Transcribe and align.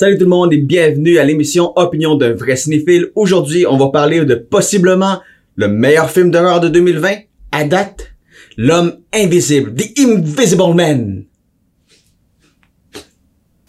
Salut 0.00 0.16
tout 0.16 0.24
le 0.24 0.30
monde 0.30 0.54
et 0.54 0.56
bienvenue 0.56 1.18
à 1.18 1.24
l'émission 1.24 1.74
Opinion 1.76 2.14
d'un 2.14 2.32
vrai 2.32 2.56
cinéphile. 2.56 3.10
Aujourd'hui, 3.16 3.66
on 3.66 3.76
va 3.76 3.90
parler 3.90 4.24
de 4.24 4.34
possiblement 4.34 5.20
le 5.56 5.68
meilleur 5.68 6.08
film 6.08 6.30
d'horreur 6.30 6.60
de 6.60 6.68
2020 6.68 7.16
à 7.52 7.64
date, 7.64 8.14
L'homme 8.56 8.94
invisible, 9.12 9.74
The 9.74 9.98
Invisible 9.98 10.74
Man. 10.74 11.24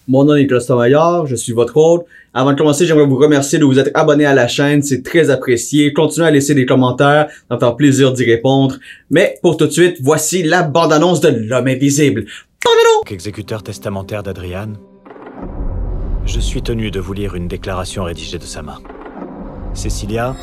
Mon 0.07 0.23
nom 0.23 0.35
est 0.35 0.43
Nicolas 0.43 0.63
Maillard, 0.69 1.27
je 1.27 1.35
suis 1.35 1.51
votre 1.51 1.75
hôte. 1.75 2.05
Avant 2.33 2.53
de 2.53 2.57
commencer, 2.57 2.85
j'aimerais 2.85 3.07
vous 3.07 3.17
remercier 3.17 3.59
de 3.59 3.65
vous 3.65 3.77
être 3.77 3.91
abonné 3.93 4.23
à 4.23 4.33
la 4.33 4.47
chaîne, 4.47 4.81
c'est 4.81 5.03
très 5.03 5.29
apprécié. 5.31 5.91
Continuez 5.91 6.27
à 6.27 6.31
laisser 6.31 6.55
des 6.55 6.65
commentaires, 6.65 7.27
ça 7.49 7.55
me 7.55 7.59
fait 7.59 7.75
plaisir 7.75 8.13
d'y 8.13 8.23
répondre. 8.23 8.77
Mais 9.09 9.37
pour 9.41 9.57
tout 9.57 9.67
de 9.67 9.71
suite, 9.71 9.97
voici 9.99 10.43
la 10.43 10.63
bande-annonce 10.63 11.19
de 11.19 11.27
L'homme 11.27 11.67
invisible. 11.67 12.23
Exécuteur 13.09 13.63
testamentaire 13.63 14.23
d'Adriane, 14.23 14.77
je 16.31 16.39
suis 16.39 16.61
tenu 16.61 16.91
de 16.91 16.99
vous 17.01 17.11
lire 17.11 17.35
une 17.35 17.49
déclaration 17.49 18.05
rédigée 18.05 18.39
de 18.39 18.45
sa 18.45 18.61
main. 18.61 18.79
Cécilia, 19.73 20.33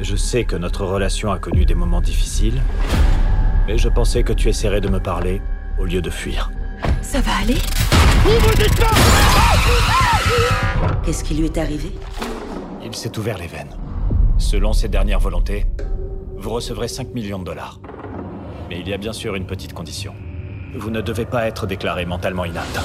je 0.00 0.16
sais 0.16 0.44
que 0.44 0.56
notre 0.56 0.86
relation 0.86 1.30
a 1.30 1.38
connu 1.38 1.66
des 1.66 1.74
moments 1.74 2.00
difficiles, 2.00 2.62
mais 3.66 3.76
je 3.76 3.90
pensais 3.90 4.22
que 4.22 4.32
tu 4.32 4.48
essaierais 4.48 4.80
de 4.80 4.88
me 4.88 5.00
parler 5.00 5.42
au 5.78 5.84
lieu 5.84 6.00
de 6.00 6.08
fuir. 6.08 6.50
Ça 7.02 7.20
va 7.20 7.32
aller? 7.42 7.58
Qu'est-ce 11.04 11.22
qui 11.22 11.34
lui 11.34 11.44
est 11.44 11.58
arrivé? 11.58 11.92
Il 12.82 12.94
s'est 12.94 13.18
ouvert 13.18 13.36
les 13.36 13.46
veines. 13.46 13.76
Selon 14.38 14.72
ses 14.72 14.88
dernières 14.88 15.20
volontés, 15.20 15.66
vous 16.38 16.48
recevrez 16.48 16.88
5 16.88 17.12
millions 17.12 17.38
de 17.38 17.44
dollars. 17.44 17.78
Mais 18.70 18.80
il 18.80 18.88
y 18.88 18.94
a 18.94 18.96
bien 18.96 19.12
sûr 19.12 19.34
une 19.34 19.44
petite 19.44 19.74
condition. 19.74 20.14
Vous 20.74 20.88
ne 20.88 21.02
devez 21.02 21.26
pas 21.26 21.46
être 21.46 21.66
déclaré 21.66 22.06
mentalement 22.06 22.46
inapte. 22.46 22.80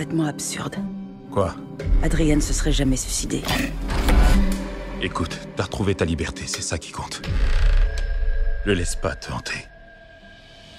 Complètement 0.00 0.28
absurde. 0.28 0.76
Quoi 1.30 1.54
Adrienne 2.02 2.40
se 2.40 2.54
serait 2.54 2.72
jamais 2.72 2.96
suicidée. 2.96 3.42
Écoute, 5.02 5.38
t'as 5.56 5.64
retrouvé 5.64 5.94
ta 5.94 6.06
liberté, 6.06 6.44
c'est 6.46 6.62
ça 6.62 6.78
qui 6.78 6.90
compte. 6.90 7.20
Le 8.64 8.72
laisse 8.72 8.96
pas 8.96 9.14
te 9.14 9.30
hanter. 9.30 9.66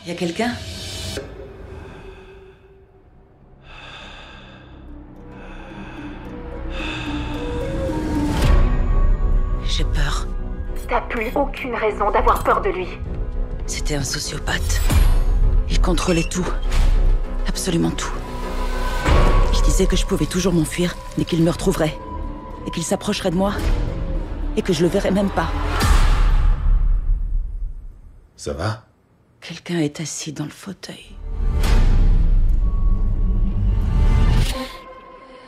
Y 0.08 0.12
a 0.12 0.16
quelqu'un? 0.16 0.54
J'ai 9.66 9.84
peur. 9.84 10.28
T'as 10.90 11.02
plus 11.02 11.28
aucune 11.36 11.76
raison 11.76 12.10
d'avoir 12.10 12.44
peur 12.44 12.60
de 12.64 12.70
lui. 12.70 12.88
C'était 13.68 13.94
un 13.94 14.04
sociopathe. 14.04 14.82
Il 15.70 15.80
contrôlait 15.80 16.28
tout. 16.28 16.48
Absolument 17.48 17.92
tout. 17.92 18.21
Disait 19.72 19.88
que 19.88 19.96
je 19.96 20.06
pouvais 20.06 20.26
toujours 20.26 20.52
m'enfuir, 20.52 20.98
mais 21.18 21.24
qu'il 21.24 21.42
me 21.42 21.50
retrouverait. 21.50 21.98
Et 22.68 22.72
qu'il 22.72 22.84
s'approcherait 22.84 23.32
de 23.32 23.38
moi. 23.38 23.54
Et 24.58 24.62
que 24.62 24.74
je 24.74 24.82
le 24.82 24.90
verrais 24.90 25.12
même 25.12 25.30
pas. 25.30 25.50
Ça 28.36 28.52
va? 28.52 28.84
Quelqu'un 29.40 29.80
est 29.80 30.02
assis 30.02 30.34
dans 30.34 30.44
le 30.44 30.50
fauteuil. 30.50 31.16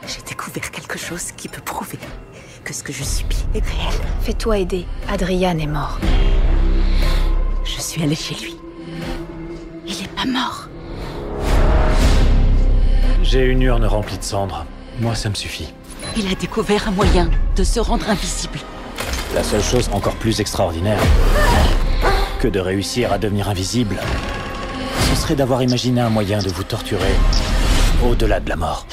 J'ai 0.06 0.22
découvert 0.26 0.70
quelque 0.70 0.98
chose 0.98 1.30
qui 1.32 1.48
peut 1.48 1.60
prouver 1.60 1.98
que 2.64 2.72
ce 2.72 2.82
que 2.82 2.94
je 2.94 3.04
subis 3.04 3.44
est 3.54 3.62
réel. 3.62 4.00
Fais-toi 4.22 4.56
aider. 4.56 4.86
Adrian 5.06 5.58
est 5.58 5.66
mort. 5.66 6.00
Je 7.62 7.78
suis 7.78 8.02
allée 8.02 8.14
chez 8.14 8.36
lui. 8.36 8.56
Il 9.86 10.02
est 10.02 10.16
pas 10.16 10.24
mort. 10.24 10.68
J'ai 13.24 13.46
une 13.46 13.62
urne 13.62 13.86
remplie 13.86 14.18
de 14.18 14.22
cendres. 14.22 14.66
Moi, 15.00 15.14
ça 15.14 15.30
me 15.30 15.34
suffit. 15.34 15.72
Il 16.14 16.30
a 16.30 16.34
découvert 16.34 16.88
un 16.88 16.90
moyen 16.90 17.30
de 17.56 17.64
se 17.64 17.80
rendre 17.80 18.08
invisible. 18.10 18.58
La 19.34 19.42
seule 19.42 19.62
chose 19.62 19.88
encore 19.92 20.14
plus 20.16 20.40
extraordinaire 20.40 20.98
que 22.38 22.48
de 22.48 22.60
réussir 22.60 23.14
à 23.14 23.18
devenir 23.18 23.48
invisible, 23.48 23.96
ce 25.08 25.16
serait 25.16 25.34
d'avoir 25.34 25.62
imaginé 25.62 26.02
un 26.02 26.10
moyen 26.10 26.40
de 26.40 26.50
vous 26.50 26.64
torturer 26.64 27.14
au-delà 28.06 28.40
de 28.40 28.48
la 28.50 28.56
mort. 28.56 28.86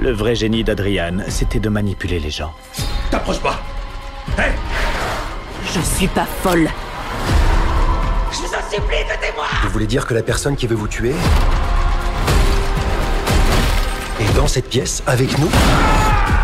Le 0.00 0.12
vrai 0.12 0.36
génie 0.36 0.62
d'Adriane, 0.62 1.24
c'était 1.28 1.58
de 1.58 1.68
manipuler 1.68 2.20
les 2.20 2.30
gens. 2.30 2.52
T'approches 3.10 3.40
pas 3.40 3.60
Hé 4.38 4.52
Je 5.74 5.80
suis 5.80 6.08
pas 6.08 6.26
folle. 6.42 6.70
Vous 9.64 9.70
voulez 9.70 9.86
dire 9.88 10.06
que 10.06 10.14
la 10.14 10.22
personne 10.22 10.54
qui 10.54 10.68
veut 10.68 10.76
vous 10.76 10.88
tuer 10.88 11.14
dans 14.44 14.48
cette 14.48 14.68
pièce 14.68 15.02
avec 15.06 15.38
nous, 15.38 15.48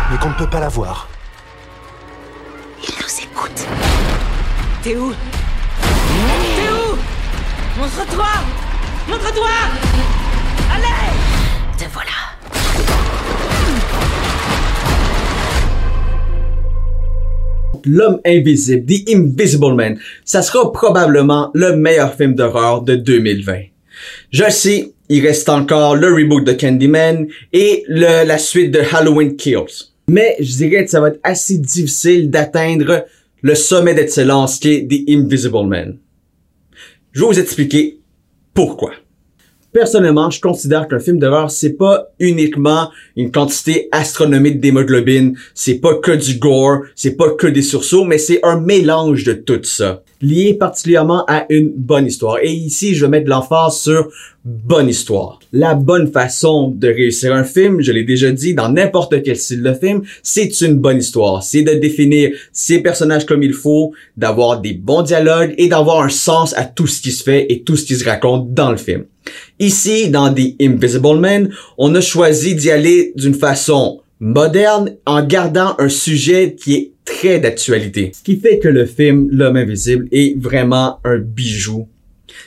mais 0.09 0.17
qu'on 0.17 0.29
ne 0.29 0.33
peut 0.33 0.49
pas 0.49 0.59
la 0.59 0.69
voir. 0.69 1.07
Il 2.81 2.89
nous 2.99 3.23
écoute. 3.23 3.67
T'es 4.81 4.95
où? 4.95 5.11
T'es 5.11 6.69
où? 6.71 6.97
Montre-toi 7.79 8.25
Montre-toi 9.07 9.49
Allez 10.73 11.11
Te 11.77 11.83
voilà. 11.93 12.17
L'homme 17.85 18.19
invisible, 18.25 18.83
The 18.87 19.09
Invisible 19.11 19.75
Man, 19.75 19.99
ça 20.25 20.41
sera 20.41 20.71
probablement 20.71 21.51
le 21.53 21.75
meilleur 21.75 22.15
film 22.15 22.33
d'horreur 22.33 22.81
de 22.81 22.95
2020. 22.95 23.59
Je 24.31 24.49
sais, 24.49 24.91
il 25.11 25.27
reste 25.27 25.49
encore 25.49 25.97
le 25.97 26.07
reboot 26.07 26.45
de 26.45 26.53
Candyman 26.53 27.27
et 27.51 27.83
la 27.89 28.37
suite 28.37 28.71
de 28.71 28.79
Halloween 28.79 29.35
Kills. 29.35 29.91
Mais 30.07 30.37
je 30.39 30.55
dirais 30.55 30.85
que 30.85 30.89
ça 30.89 31.01
va 31.01 31.09
être 31.09 31.19
assez 31.21 31.57
difficile 31.57 32.29
d'atteindre 32.29 33.05
le 33.41 33.55
sommet 33.55 33.93
d'excellence 33.93 34.57
qui 34.57 34.69
est 34.69 34.87
The 34.87 35.09
Invisible 35.09 35.67
Man. 35.67 35.97
Je 37.11 37.19
vais 37.19 37.27
vous 37.27 37.39
expliquer 37.39 37.99
pourquoi. 38.53 38.93
Personnellement, 39.73 40.29
je 40.29 40.39
considère 40.39 40.87
qu'un 40.87 40.99
film 40.99 41.19
d'horreur, 41.19 41.51
c'est 41.51 41.73
pas 41.73 42.13
uniquement 42.19 42.89
une 43.17 43.31
quantité 43.31 43.89
astronomique 43.91 44.61
d'hémoglobine, 44.61 45.37
c'est 45.53 45.79
pas 45.79 45.95
que 45.95 46.11
du 46.11 46.39
gore, 46.39 46.83
c'est 46.95 47.17
pas 47.17 47.31
que 47.31 47.47
des 47.47 47.61
sursauts, 47.61 48.05
mais 48.05 48.17
c'est 48.17 48.39
un 48.43 48.61
mélange 48.61 49.25
de 49.25 49.33
tout 49.33 49.63
ça, 49.63 50.03
lié 50.21 50.53
particulièrement 50.53 51.25
à 51.27 51.45
une 51.49 51.71
bonne 51.75 52.05
histoire. 52.05 52.37
Et 52.41 52.51
ici, 52.51 52.95
je 52.95 53.05
vais 53.05 53.11
mettre 53.11 53.29
l'emphase 53.29 53.79
sur 53.79 54.09
bonne 54.43 54.89
histoire. 54.89 55.39
La 55.51 55.73
bonne 55.73 56.11
façon 56.11 56.69
de 56.69 56.87
réussir 56.87 57.33
un 57.33 57.43
film, 57.43 57.81
je 57.81 57.91
l'ai 57.91 58.03
déjà 58.03 58.31
dit, 58.31 58.53
dans 58.53 58.69
n'importe 58.69 59.21
quel 59.23 59.37
style 59.37 59.61
de 59.61 59.73
film, 59.73 60.01
c'est 60.23 60.61
une 60.61 60.75
bonne 60.75 60.97
histoire. 60.97 61.43
C'est 61.43 61.63
de 61.63 61.73
définir 61.73 62.31
ses 62.51 62.79
personnages 62.79 63.25
comme 63.25 63.43
il 63.43 63.53
faut, 63.53 63.93
d'avoir 64.17 64.61
des 64.61 64.73
bons 64.73 65.03
dialogues 65.03 65.53
et 65.57 65.67
d'avoir 65.67 66.01
un 66.01 66.09
sens 66.09 66.55
à 66.57 66.65
tout 66.65 66.87
ce 66.87 67.01
qui 67.01 67.11
se 67.11 67.23
fait 67.23 67.51
et 67.51 67.61
tout 67.61 67.75
ce 67.75 67.85
qui 67.85 67.95
se 67.95 68.05
raconte 68.05 68.53
dans 68.53 68.71
le 68.71 68.77
film. 68.77 69.05
Ici, 69.59 70.09
dans 70.09 70.33
The 70.33 70.55
Invisible 70.59 71.19
Man, 71.19 71.49
on 71.77 71.93
a 71.93 72.01
choisi 72.01 72.55
d'y 72.55 72.71
aller 72.71 73.13
d'une 73.15 73.35
façon 73.35 74.01
moderne 74.19 74.95
en 75.05 75.23
gardant 75.23 75.75
un 75.79 75.89
sujet 75.89 76.55
qui 76.55 76.75
est 76.75 76.90
très 77.05 77.39
d'actualité. 77.39 78.11
Ce 78.13 78.23
qui 78.23 78.37
fait 78.37 78.59
que 78.59 78.67
le 78.67 78.85
film 78.85 79.27
L'homme 79.31 79.57
invisible 79.57 80.07
est 80.11 80.39
vraiment 80.39 80.99
un 81.03 81.17
bijou. 81.17 81.87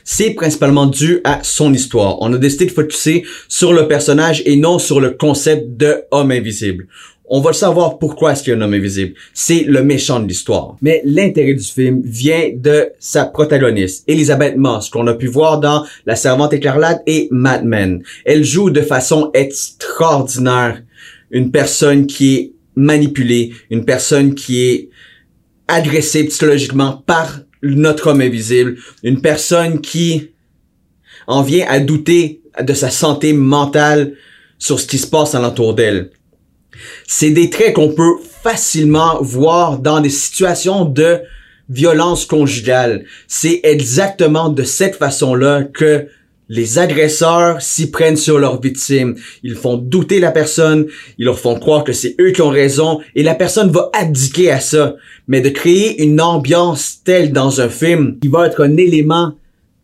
C'est 0.02 0.30
principalement 0.30 0.86
dû 0.86 1.20
à 1.24 1.40
son 1.42 1.72
histoire. 1.72 2.18
On 2.20 2.32
a 2.32 2.38
décidé 2.38 2.66
de 2.66 2.70
focuser 2.70 3.24
sur 3.48 3.72
le 3.72 3.86
personnage 3.86 4.42
et 4.46 4.56
non 4.56 4.78
sur 4.78 5.00
le 5.00 5.10
concept 5.10 5.76
de 5.76 6.02
homme 6.10 6.30
invisible. 6.30 6.86
On 7.26 7.40
va 7.40 7.54
savoir 7.54 7.98
pourquoi 7.98 8.32
est-ce 8.32 8.42
qu'il 8.42 8.52
y 8.52 8.54
a 8.54 8.58
un 8.58 8.60
homme 8.60 8.74
invisible. 8.74 9.14
C'est 9.32 9.62
le 9.62 9.82
méchant 9.82 10.20
de 10.20 10.28
l'histoire. 10.28 10.76
Mais 10.82 11.00
l'intérêt 11.06 11.54
du 11.54 11.64
film 11.64 12.02
vient 12.04 12.50
de 12.54 12.90
sa 12.98 13.24
protagoniste, 13.24 14.04
Elizabeth 14.06 14.56
Moss, 14.56 14.90
qu'on 14.90 15.06
a 15.06 15.14
pu 15.14 15.26
voir 15.26 15.58
dans 15.58 15.84
La 16.04 16.16
Servante 16.16 16.52
écarlate 16.52 17.02
et 17.06 17.28
Mad 17.30 17.64
Men. 17.64 18.02
Elle 18.26 18.44
joue 18.44 18.68
de 18.68 18.82
façon 18.82 19.30
extraordinaire 19.32 20.82
une 21.30 21.50
personne 21.50 22.06
qui 22.06 22.34
est 22.34 22.52
manipulée, 22.76 23.52
une 23.70 23.84
personne 23.84 24.34
qui 24.34 24.62
est 24.62 24.90
agressée 25.68 26.24
psychologiquement 26.24 27.02
par 27.06 27.40
notre 27.62 28.08
homme 28.08 28.20
invisible, 28.20 28.76
une 29.02 29.20
personne 29.20 29.80
qui 29.80 30.30
en 31.26 31.42
vient 31.42 31.66
à 31.68 31.80
douter 31.80 32.42
de 32.60 32.74
sa 32.74 32.90
santé 32.90 33.32
mentale 33.32 34.14
sur 34.58 34.78
ce 34.78 34.86
qui 34.86 34.98
se 34.98 35.06
passe 35.06 35.34
alentour 35.34 35.74
d'elle. 35.74 36.10
C'est 37.06 37.30
des 37.30 37.50
traits 37.50 37.74
qu'on 37.74 37.92
peut 37.92 38.16
facilement 38.42 39.22
voir 39.22 39.78
dans 39.78 40.00
des 40.00 40.10
situations 40.10 40.84
de 40.84 41.20
violence 41.68 42.26
conjugale. 42.26 43.04
C'est 43.26 43.60
exactement 43.62 44.48
de 44.50 44.64
cette 44.64 44.96
façon-là 44.96 45.64
que 45.64 46.08
les 46.48 46.78
agresseurs 46.78 47.62
s'y 47.62 47.90
prennent 47.90 48.16
sur 48.16 48.38
leurs 48.38 48.60
victimes. 48.60 49.16
Ils 49.42 49.54
font 49.54 49.76
douter 49.76 50.20
la 50.20 50.30
personne, 50.30 50.86
ils 51.18 51.24
leur 51.24 51.38
font 51.38 51.58
croire 51.58 51.84
que 51.84 51.92
c'est 51.92 52.14
eux 52.20 52.30
qui 52.32 52.42
ont 52.42 52.50
raison 52.50 53.00
et 53.14 53.22
la 53.22 53.34
personne 53.34 53.70
va 53.70 53.90
abdiquer 53.92 54.50
à 54.50 54.60
ça. 54.60 54.96
Mais 55.26 55.40
de 55.40 55.48
créer 55.48 56.02
une 56.02 56.20
ambiance 56.20 57.00
telle 57.04 57.32
dans 57.32 57.60
un 57.60 57.68
film 57.68 58.18
qui 58.20 58.28
va 58.28 58.46
être 58.46 58.62
un 58.62 58.76
élément 58.76 59.34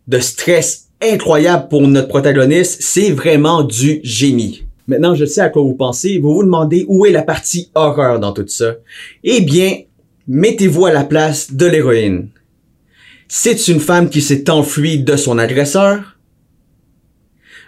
de 0.06 0.18
stress 0.18 0.88
incroyable 1.02 1.68
pour 1.68 1.86
notre 1.86 2.08
protagoniste, 2.08 2.82
c'est 2.82 3.10
vraiment 3.10 3.62
du 3.62 4.00
génie. 4.02 4.64
Maintenant, 4.86 5.14
je 5.14 5.24
sais 5.24 5.40
à 5.40 5.48
quoi 5.48 5.62
vous 5.62 5.74
pensez. 5.74 6.18
Vous 6.18 6.34
vous 6.34 6.42
demandez 6.42 6.84
où 6.88 7.06
est 7.06 7.12
la 7.12 7.22
partie 7.22 7.70
horreur 7.74 8.18
dans 8.18 8.32
tout 8.32 8.46
ça. 8.48 8.74
Eh 9.22 9.40
bien, 9.40 9.82
mettez-vous 10.26 10.86
à 10.86 10.92
la 10.92 11.04
place 11.04 11.52
de 11.54 11.66
l'héroïne. 11.66 12.28
C'est 13.28 13.68
une 13.68 13.78
femme 13.78 14.10
qui 14.10 14.20
s'est 14.20 14.50
enfuie 14.50 14.98
de 14.98 15.16
son 15.16 15.38
agresseur. 15.38 16.09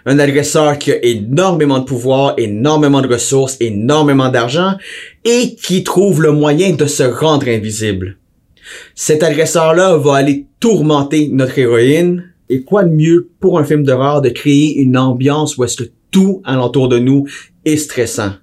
Un 0.05 0.19
agresseur 0.19 0.77
qui 0.77 0.91
a 0.91 1.03
énormément 1.03 1.79
de 1.79 1.85
pouvoir, 1.85 2.33
énormément 2.37 3.01
de 3.01 3.07
ressources, 3.07 3.57
énormément 3.59 4.29
d'argent 4.29 4.73
et 5.23 5.55
qui 5.55 5.83
trouve 5.83 6.21
le 6.21 6.31
moyen 6.31 6.73
de 6.73 6.85
se 6.85 7.03
rendre 7.03 7.47
invisible. 7.47 8.17
Cet 8.95 9.23
agresseur-là 9.23 9.97
va 9.97 10.15
aller 10.15 10.47
tourmenter 10.59 11.29
notre 11.31 11.57
héroïne. 11.57 12.29
Et 12.49 12.63
quoi 12.63 12.83
de 12.83 12.93
mieux 12.93 13.29
pour 13.39 13.57
un 13.59 13.63
film 13.63 13.83
d'horreur 13.83 14.21
de 14.21 14.29
créer 14.29 14.77
une 14.77 14.97
ambiance 14.97 15.57
où 15.57 15.63
est-ce 15.63 15.83
que 15.83 15.89
tout 16.11 16.41
alentour 16.43 16.87
de 16.89 16.99
nous 16.99 17.25
est 17.65 17.77
stressant? 17.77 18.33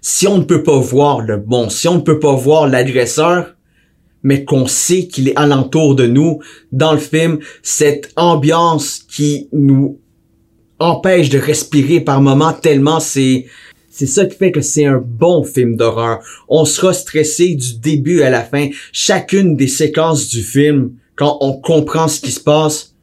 Si 0.00 0.26
on 0.26 0.38
ne 0.38 0.44
peut 0.44 0.62
pas 0.62 0.78
voir 0.78 1.20
le 1.20 1.38
bon, 1.38 1.68
si 1.68 1.88
on 1.88 1.96
ne 1.96 2.00
peut 2.00 2.20
pas 2.20 2.34
voir 2.34 2.68
l'agresseur, 2.68 3.54
mais 4.22 4.44
qu'on 4.44 4.66
sait 4.66 5.06
qu'il 5.06 5.28
est 5.28 5.36
alentour 5.36 5.94
de 5.94 6.06
nous 6.06 6.40
dans 6.72 6.92
le 6.92 6.98
film, 6.98 7.38
cette 7.62 8.12
ambiance 8.16 9.00
qui 9.00 9.48
nous 9.52 10.00
empêche 10.78 11.28
de 11.28 11.38
respirer 11.38 12.00
par 12.00 12.20
moments 12.20 12.52
tellement 12.52 13.00
c'est 13.00 13.46
c'est 13.90 14.06
ça 14.06 14.26
qui 14.26 14.36
fait 14.36 14.52
que 14.52 14.60
c'est 14.60 14.84
un 14.84 15.02
bon 15.04 15.42
film 15.42 15.74
d'horreur. 15.74 16.20
On 16.48 16.64
sera 16.64 16.92
stressé 16.92 17.56
du 17.56 17.78
début 17.78 18.22
à 18.22 18.30
la 18.30 18.44
fin. 18.44 18.68
Chacune 18.92 19.56
des 19.56 19.66
séquences 19.66 20.28
du 20.28 20.42
film, 20.42 20.92
quand 21.16 21.38
on 21.40 21.54
comprend 21.54 22.06
ce 22.06 22.20
qui 22.20 22.30
se 22.30 22.38
passe, 22.38 22.94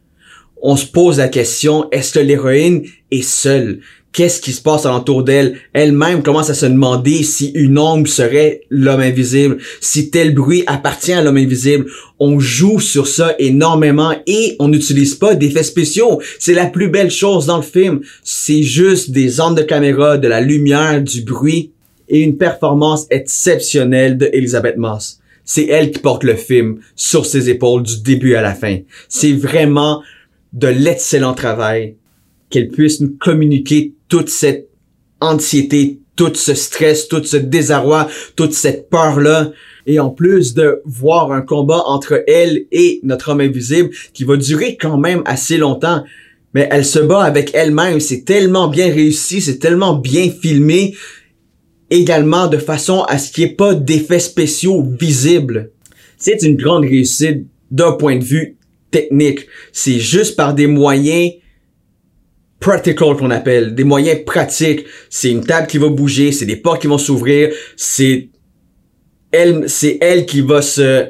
on 0.62 0.78
se 0.78 0.86
pose 0.86 1.18
la 1.18 1.28
question, 1.28 1.90
est-ce 1.92 2.14
que 2.14 2.20
l'héroïne 2.20 2.86
est 3.12 3.24
seule? 3.24 3.82
Qu'est-ce 4.16 4.40
qui 4.40 4.54
se 4.54 4.62
passe 4.62 4.86
alentour 4.86 5.24
d'elle. 5.24 5.58
Elle-même 5.74 6.24
commence 6.24 6.50
à 6.50 6.54
se 6.54 6.66
demander 6.66 7.22
si 7.22 7.52
une 7.54 7.78
ombre 7.78 8.08
serait 8.08 8.62
l'homme 8.70 9.02
invisible, 9.02 9.58
si 9.82 10.10
tel 10.10 10.34
bruit 10.34 10.64
appartient 10.68 11.12
à 11.12 11.22
l'homme 11.22 11.36
invisible. 11.36 11.86
On 12.18 12.40
joue 12.40 12.80
sur 12.80 13.08
ça 13.08 13.36
énormément 13.40 14.14
et 14.26 14.56
on 14.60 14.70
n'utilise 14.70 15.16
pas 15.16 15.36
d'effets 15.36 15.64
spéciaux. 15.64 16.22
C'est 16.40 16.54
la 16.54 16.66
plus 16.66 16.88
belle 16.88 17.12
chose 17.12 17.46
dans 17.46 17.58
le 17.58 17.64
film. 17.64 18.00
C'est 18.24 18.64
juste 18.64 19.12
des 19.12 19.42
ondes 19.42 19.58
de 19.58 19.64
caméra, 19.64 20.18
de 20.18 20.30
la 20.30 20.40
lumière, 20.40 21.04
du 21.04 21.22
bruit 21.22 21.72
et 22.08 22.22
une 22.22 22.38
performance 22.38 23.08
exceptionnelle 23.10 24.18
de 24.18 24.32
Moss. 24.78 25.20
C'est 25.44 25.66
elle 25.66 25.92
qui 25.92 26.00
porte 26.00 26.24
le 26.24 26.36
film 26.36 26.80
sur 26.96 27.26
ses 27.26 27.50
épaules 27.50 27.84
du 27.84 28.02
début 28.02 28.36
à 28.36 28.42
la 28.42 28.56
fin. 28.56 28.78
C'est 29.10 29.34
vraiment 29.34 30.02
de 30.54 30.68
l'excellent 30.68 31.34
travail 31.34 31.96
qu'elle 32.50 32.70
puisse 32.70 33.02
nous 33.02 33.16
communiquer 33.20 33.92
toute 34.16 34.30
cette 34.30 34.70
anxiété, 35.20 36.00
tout 36.16 36.32
ce 36.36 36.54
stress, 36.54 37.10
tout 37.10 37.22
ce 37.26 37.36
désarroi, 37.36 38.08
toute 38.38 38.54
cette 38.54 38.90
peur-là. 38.90 39.52
Et 39.88 40.00
en 40.00 40.10
plus 40.10 40.54
de 40.54 40.82
voir 40.86 41.34
un 41.34 41.42
combat 41.42 41.84
entre 41.86 42.24
elle 42.26 42.64
et 42.72 43.02
notre 43.04 43.32
homme 43.32 43.42
invisible 43.42 43.90
qui 44.14 44.24
va 44.24 44.38
durer 44.38 44.78
quand 44.78 44.98
même 44.98 45.22
assez 45.26 45.58
longtemps. 45.58 46.06
Mais 46.54 46.66
elle 46.72 46.86
se 46.86 47.00
bat 47.00 47.24
avec 47.24 47.52
elle-même. 47.54 48.00
C'est 48.00 48.24
tellement 48.24 48.70
bien 48.70 48.86
réussi, 48.86 49.42
c'est 49.42 49.60
tellement 49.60 49.96
bien 49.96 50.32
filmé. 50.32 50.96
Également 51.90 52.48
de 52.48 52.58
façon 52.58 53.02
à 53.10 53.18
ce 53.18 53.34
qu'il 53.34 53.44
n'y 53.44 53.52
ait 53.52 53.56
pas 53.56 53.74
d'effets 53.74 54.20
spéciaux 54.20 54.82
visibles. 54.98 55.72
C'est 56.18 56.42
une 56.42 56.56
grande 56.56 56.86
réussite 56.86 57.48
d'un 57.70 57.92
point 57.92 58.16
de 58.16 58.24
vue 58.24 58.56
technique. 58.92 59.42
C'est 59.74 60.00
juste 60.00 60.38
par 60.38 60.54
des 60.54 60.68
moyens 60.68 61.34
practical 62.66 63.16
qu'on 63.16 63.30
appelle, 63.30 63.76
des 63.76 63.84
moyens 63.84 64.26
pratiques. 64.26 64.86
C'est 65.12 65.30
une 65.30 65.46
table 65.46 65.68
qui 65.68 65.78
va 65.78 65.88
bouger, 65.90 66.32
c'est 66.32 66.48
des 66.48 66.56
portes 66.56 66.82
qui 66.82 66.88
vont 66.88 66.98
s'ouvrir, 66.98 67.54
c'est 67.78 68.30
elle, 69.32 69.70
c'est 69.70 70.00
elle 70.02 70.26
qui 70.26 70.42
va 70.42 70.64
se 70.64 71.06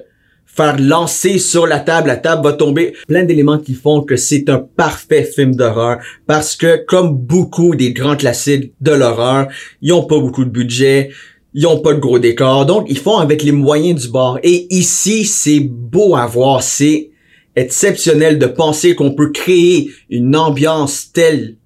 faire 0.45 0.77
lancer 0.77 1.39
sur 1.39 1.65
la 1.65 1.79
table, 1.79 2.09
la 2.09 2.17
table 2.17 2.43
va 2.43 2.51
tomber. 2.51 2.93
Plein 3.07 3.23
d'éléments 3.23 3.57
qui 3.57 3.73
font 3.73 4.01
que 4.01 4.17
c'est 4.17 4.49
un 4.49 4.59
parfait 4.59 5.23
film 5.23 5.55
d'horreur 5.55 5.99
parce 6.27 6.57
que 6.57 6.83
comme 6.85 7.15
beaucoup 7.15 7.73
des 7.73 7.93
grands 7.93 8.17
classiques 8.17 8.73
de 8.81 8.91
l'horreur, 8.91 9.47
ils 9.81 9.93
ont 9.93 10.03
pas 10.03 10.19
beaucoup 10.19 10.43
de 10.43 10.49
budget, 10.49 11.11
ils 11.53 11.65
ont 11.67 11.79
pas 11.79 11.93
de 11.93 11.99
gros 11.99 12.19
décors, 12.19 12.65
donc 12.65 12.87
ils 12.89 12.99
font 12.99 13.17
avec 13.17 13.43
les 13.43 13.53
moyens 13.53 14.01
du 14.01 14.09
bord. 14.09 14.39
Et 14.43 14.67
ici, 14.75 15.23
c'est 15.23 15.61
beau 15.61 16.17
à 16.17 16.25
voir, 16.25 16.61
c'est 16.61 17.11
exceptionnel 17.55 18.39
de 18.39 18.45
penser 18.45 18.95
qu'on 18.95 19.13
peut 19.13 19.31
créer 19.31 19.89
une 20.09 20.35
ambiance 20.35 21.11
telle 21.11 21.57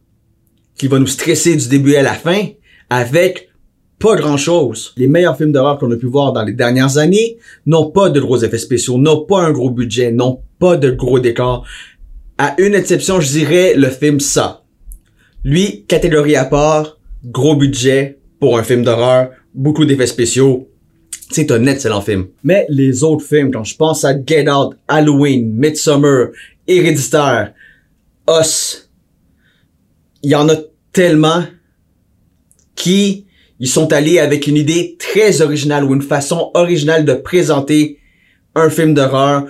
qui 0.75 0.87
va 0.87 0.99
nous 0.99 1.07
stresser 1.07 1.55
du 1.55 1.67
début 1.67 1.95
à 1.95 2.03
la 2.03 2.13
fin 2.13 2.47
avec 2.89 3.49
pas 3.99 4.15
grand 4.15 4.37
chose. 4.37 4.93
Les 4.95 5.07
meilleurs 5.07 5.37
films 5.37 5.51
d'horreur 5.51 5.77
qu'on 5.77 5.91
a 5.91 5.97
pu 5.97 6.05
voir 6.05 6.31
dans 6.31 6.43
les 6.43 6.53
dernières 6.53 6.97
années 6.97 7.37
n'ont 7.65 7.91
pas 7.91 8.09
de 8.09 8.19
gros 8.19 8.37
effets 8.37 8.57
spéciaux, 8.57 8.97
n'ont 8.97 9.25
pas 9.25 9.41
un 9.41 9.51
gros 9.51 9.69
budget, 9.69 10.11
n'ont 10.11 10.41
pas 10.57 10.77
de 10.77 10.89
gros 10.89 11.19
décors. 11.19 11.65
À 12.37 12.55
une 12.61 12.75
exception, 12.75 13.19
je 13.19 13.27
dirais 13.27 13.73
le 13.75 13.89
film 13.89 14.21
Ça. 14.21 14.63
Lui, 15.43 15.83
catégorie 15.87 16.37
à 16.37 16.45
part, 16.45 16.97
gros 17.25 17.55
budget 17.55 18.19
pour 18.39 18.57
un 18.57 18.63
film 18.63 18.83
d'horreur, 18.83 19.31
beaucoup 19.53 19.83
d'effets 19.83 20.07
spéciaux, 20.07 20.68
c'est 21.31 21.51
un 21.51 21.65
excellent 21.67 22.01
film. 22.01 22.27
Mais 22.43 22.65
les 22.69 23.03
autres 23.03 23.25
films, 23.25 23.51
quand 23.51 23.63
je 23.63 23.75
pense 23.75 24.03
à 24.03 24.13
Get 24.13 24.49
Out, 24.49 24.75
Halloween, 24.87 25.53
Midsummer, 25.53 26.29
Héréditaire, 26.67 27.53
Us, 28.29 28.89
il 30.23 30.31
y 30.31 30.35
en 30.35 30.49
a 30.49 30.55
tellement 30.91 31.43
qui 32.75 33.25
ils 33.59 33.67
sont 33.67 33.91
allés 33.91 34.19
avec 34.19 34.47
une 34.47 34.55
idée 34.55 34.95
très 34.97 35.41
originale 35.41 35.83
ou 35.83 35.93
une 35.93 36.01
façon 36.01 36.49
originale 36.53 37.03
de 37.03 37.13
présenter 37.13 37.99
un 38.55 38.69
film 38.69 38.93
d'horreur, 38.93 39.45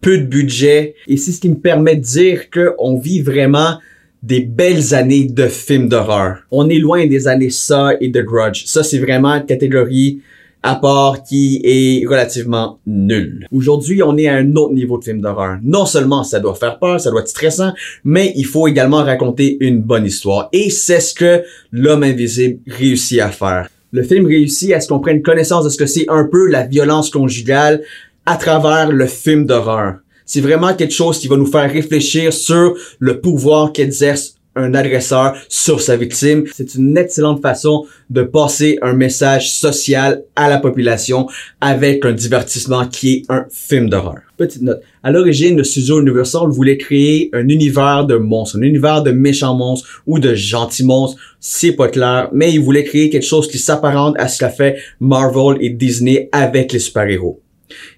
peu 0.00 0.18
de 0.18 0.24
budget, 0.24 0.96
et 1.06 1.16
c'est 1.16 1.32
ce 1.32 1.40
qui 1.40 1.48
me 1.48 1.58
permet 1.58 1.96
de 1.96 2.02
dire 2.02 2.50
qu'on 2.50 2.98
vit 2.98 3.22
vraiment 3.22 3.78
des 4.22 4.40
belles 4.40 4.94
années 4.94 5.26
de 5.26 5.46
films 5.46 5.88
d'horreur. 5.88 6.38
On 6.50 6.68
est 6.68 6.78
loin 6.78 7.06
des 7.06 7.28
années 7.28 7.50
ça 7.50 7.92
et 8.00 8.10
The 8.10 8.24
Grudge. 8.24 8.64
Ça, 8.66 8.82
c'est 8.82 8.98
vraiment 8.98 9.34
une 9.34 9.46
catégorie 9.46 10.20
apport 10.64 11.22
qui 11.22 11.60
est 11.62 12.06
relativement 12.06 12.80
nul. 12.86 13.46
Aujourd'hui, 13.52 14.02
on 14.02 14.16
est 14.16 14.26
à 14.26 14.34
un 14.34 14.56
autre 14.56 14.72
niveau 14.72 14.98
de 14.98 15.04
film 15.04 15.20
d'horreur. 15.20 15.58
Non 15.62 15.86
seulement 15.86 16.24
ça 16.24 16.40
doit 16.40 16.54
faire 16.54 16.78
peur, 16.78 16.98
ça 16.98 17.10
doit 17.10 17.20
être 17.20 17.28
stressant, 17.28 17.72
mais 18.02 18.32
il 18.34 18.46
faut 18.46 18.66
également 18.66 19.04
raconter 19.04 19.58
une 19.60 19.80
bonne 19.80 20.06
histoire. 20.06 20.48
Et 20.52 20.70
c'est 20.70 21.00
ce 21.00 21.14
que 21.14 21.42
l'homme 21.70 22.02
invisible 22.02 22.58
réussit 22.66 23.20
à 23.20 23.28
faire. 23.28 23.68
Le 23.92 24.02
film 24.02 24.26
réussit 24.26 24.72
à 24.72 24.80
ce 24.80 24.88
qu'on 24.88 24.98
prenne 24.98 25.22
connaissance 25.22 25.64
de 25.64 25.68
ce 25.68 25.76
que 25.76 25.86
c'est 25.86 26.06
un 26.08 26.24
peu 26.24 26.48
la 26.48 26.66
violence 26.66 27.10
conjugale 27.10 27.82
à 28.26 28.36
travers 28.36 28.90
le 28.90 29.06
film 29.06 29.46
d'horreur. 29.46 29.96
C'est 30.26 30.40
vraiment 30.40 30.74
quelque 30.74 30.94
chose 30.94 31.18
qui 31.18 31.28
va 31.28 31.36
nous 31.36 31.46
faire 31.46 31.70
réfléchir 31.70 32.32
sur 32.32 32.74
le 32.98 33.20
pouvoir 33.20 33.72
qu'exerce 33.72 34.36
un 34.56 34.74
agresseur 34.74 35.34
sur 35.48 35.80
sa 35.80 35.96
victime. 35.96 36.44
C'est 36.52 36.74
une 36.74 36.96
excellente 36.96 37.42
façon 37.42 37.86
de 38.10 38.22
passer 38.22 38.78
un 38.82 38.94
message 38.94 39.52
social 39.52 40.22
à 40.36 40.48
la 40.48 40.58
population 40.58 41.26
avec 41.60 42.04
un 42.04 42.12
divertissement 42.12 42.86
qui 42.86 43.12
est 43.14 43.22
un 43.28 43.46
film 43.50 43.88
d'horreur. 43.88 44.18
Petite 44.36 44.62
note. 44.62 44.80
À 45.02 45.12
l'origine, 45.12 45.56
le 45.56 45.64
studio 45.64 46.00
Universal 46.00 46.48
voulait 46.48 46.76
créer 46.76 47.30
un 47.32 47.48
univers 47.48 48.04
de 48.04 48.16
monstres, 48.16 48.58
un 48.58 48.62
univers 48.62 49.02
de 49.02 49.12
méchants 49.12 49.54
monstres 49.54 50.02
ou 50.06 50.18
de 50.18 50.34
gentils 50.34 50.84
monstres. 50.84 51.20
C'est 51.40 51.72
pas 51.72 51.88
clair, 51.88 52.30
mais 52.32 52.52
il 52.52 52.60
voulait 52.60 52.84
créer 52.84 53.10
quelque 53.10 53.26
chose 53.26 53.48
qui 53.48 53.58
s'apparente 53.58 54.16
à 54.18 54.28
ce 54.28 54.38
qu'a 54.38 54.50
fait 54.50 54.76
Marvel 55.00 55.58
et 55.60 55.70
Disney 55.70 56.28
avec 56.32 56.72
les 56.72 56.78
super-héros. 56.78 57.40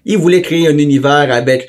Il 0.05 0.17
voulait 0.17 0.41
créer 0.41 0.67
un 0.67 0.77
univers 0.77 1.31
avec 1.31 1.67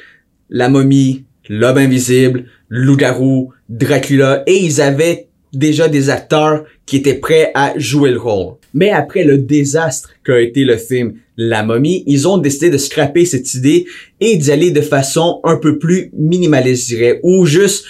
la 0.50 0.68
momie, 0.68 1.25
l'homme 1.49 1.78
invisible, 1.78 2.45
loup-garou, 2.69 3.52
Dracula, 3.69 4.43
et 4.47 4.57
ils 4.57 4.81
avaient 4.81 5.28
déjà 5.52 5.88
des 5.88 6.11
acteurs 6.11 6.64
qui 6.87 6.97
étaient 6.97 7.14
prêts 7.14 7.50
à 7.55 7.78
jouer 7.78 8.11
le 8.11 8.19
rôle. 8.19 8.55
Mais 8.75 8.90
après 8.90 9.25
le 9.25 9.38
désastre 9.38 10.11
qu'a 10.25 10.40
été 10.40 10.64
le 10.64 10.76
film 10.76 11.14
La 11.37 11.62
momie, 11.62 12.05
ils 12.07 12.28
ont 12.28 12.38
décidé 12.38 12.71
de 12.71 12.78
scraper 12.78 13.25
cette 13.25 13.55
idée 13.55 13.87
et 14.21 14.37
d'y 14.37 14.50
aller 14.50 14.71
de 14.71 14.81
façon 14.81 15.40
un 15.45 15.57
peu 15.57 15.78
plus 15.78 16.11
minimaliste, 16.12 16.88
je 16.88 16.97
dirais, 16.97 17.21
ou 17.23 17.47
juste 17.47 17.85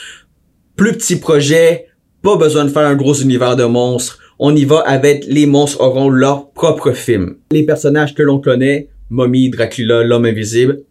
plus 0.77 0.93
petit 0.93 1.17
projet, 1.17 1.87
pas 2.23 2.37
besoin 2.37 2.65
de 2.65 2.71
faire 2.71 2.87
un 2.87 2.95
gros 2.95 3.15
univers 3.15 3.57
de 3.57 3.65
monstres. 3.65 4.19
On 4.39 4.55
y 4.55 4.65
va 4.65 4.79
avec 4.81 5.25
les 5.27 5.47
monstres 5.47 5.81
auront 5.81 6.09
leur 6.09 6.51
propre 6.51 6.93
film. 6.93 7.37
Les 7.51 7.65
personnages 7.65 8.15
que 8.15 8.23
l'on 8.23 8.41
connaît, 8.41 8.89
Momie, 9.11 9.51
Dracula, 9.51 10.05
l'homme 10.05 10.27
invisible, 10.27 10.83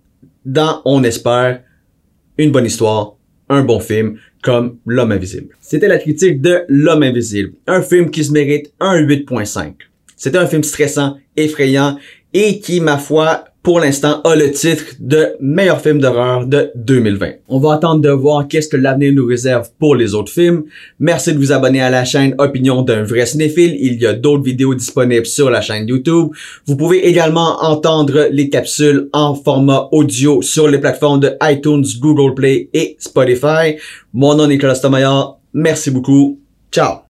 dans, 0.46 0.82
on 0.86 1.04
espère, 1.04 1.62
une 2.38 2.52
bonne 2.52 2.66
histoire, 2.66 3.16
un 3.50 3.64
bon 3.64 3.80
film 3.80 4.18
comme 4.42 4.78
L'homme 4.86 5.12
invisible. 5.12 5.56
C'était 5.60 5.88
la 5.88 5.98
critique 5.98 6.42
de 6.42 6.64
L'homme 6.68 7.04
invisible, 7.04 7.54
un 7.66 7.82
film 7.82 8.10
qui 8.12 8.24
se 8.24 8.32
mérite 8.32 8.72
un 8.80 9.02
8.5. 9.02 9.74
C'était 10.16 10.38
un 10.38 10.48
film 10.48 10.64
stressant, 10.64 11.18
effrayant 11.36 11.98
et 12.34 12.60
qui, 12.60 12.80
ma 12.80 12.98
foi, 12.98 13.46
pour 13.64 13.80
l'instant, 13.80 14.22
a 14.22 14.36
le 14.36 14.52
titre 14.52 14.86
de 15.00 15.36
meilleur 15.42 15.82
film 15.82 16.00
d'horreur 16.00 16.46
de 16.46 16.72
2020. 16.76 17.32
On 17.50 17.60
va 17.60 17.74
attendre 17.74 18.02
de 18.02 18.10
voir 18.10 18.48
qu'est-ce 18.48 18.70
que 18.70 18.78
l'avenir 18.78 19.12
nous 19.14 19.26
réserve 19.26 19.70
pour 19.78 19.96
les 19.96 20.14
autres 20.14 20.32
films. 20.32 20.64
Merci 21.00 21.34
de 21.34 21.38
vous 21.38 21.52
abonner 21.52 21.82
à 21.82 21.90
la 21.90 22.06
chaîne 22.06 22.34
Opinion 22.38 22.82
d'un 22.82 23.04
vrai 23.04 23.26
cinéphile. 23.26 23.76
Il 23.80 24.02
y 24.02 24.06
a 24.06 24.14
d'autres 24.14 24.44
vidéos 24.44 24.74
disponibles 24.74 25.26
sur 25.26 25.50
la 25.50 25.60
chaîne 25.60 25.88
YouTube. 25.88 26.30
Vous 26.66 26.78
pouvez 26.78 27.08
également 27.08 27.62
entendre 27.62 28.30
les 28.32 28.50
capsules 28.50 29.10
en 29.12 29.36
format 29.36 29.90
audio 29.92 30.42
sur 30.42 30.70
les 30.70 30.80
plateformes 30.80 31.20
de 31.20 31.36
iTunes, 31.42 31.86
Google 32.00 32.36
Play 32.36 32.70
et 32.74 32.96
Spotify. 33.00 33.76
Mon 34.14 34.36
nom 34.36 34.46
est 34.46 34.50
Nicolas. 34.50 35.38
Merci 35.54 35.92
beaucoup. 35.92 36.40
Ciao! 36.72 37.07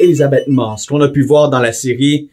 Elizabeth 0.00 0.48
Moss, 0.48 0.86
qu'on 0.86 1.00
a 1.00 1.08
pu 1.08 1.22
voir 1.22 1.50
dans 1.50 1.60
la 1.60 1.72
série 1.72 2.30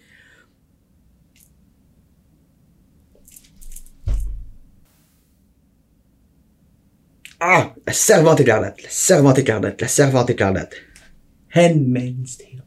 Ah, 7.39 7.73
la 7.85 7.93
servante 7.93 8.39
écarlate, 8.39 8.81
la 8.81 8.89
servante 8.89 9.37
écarlate, 9.37 9.79
la 9.79 9.87
servante 9.87 10.29
écarlate. 10.31 10.73
Handmaid's 11.55 12.37
Tale. 12.37 12.66